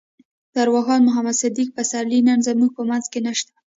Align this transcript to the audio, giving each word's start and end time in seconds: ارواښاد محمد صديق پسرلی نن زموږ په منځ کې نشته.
ارواښاد 0.63 1.01
محمد 1.07 1.35
صديق 1.43 1.67
پسرلی 1.77 2.19
نن 2.27 2.39
زموږ 2.47 2.69
په 2.77 2.81
منځ 2.89 3.05
کې 3.11 3.19
نشته. 3.27 3.53